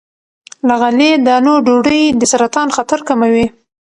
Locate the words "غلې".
0.81-1.21